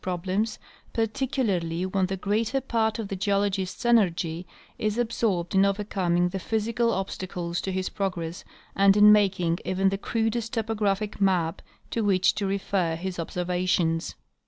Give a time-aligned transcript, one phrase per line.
[0.03, 0.57] problems,
[0.93, 4.47] particularly when the greater part of the geologist's energy
[4.79, 8.43] is absorbed in overcoming the physical obstacles to his progress
[8.75, 11.61] and in making even the crudest topographic map
[11.91, 14.15] to which to refer his observations.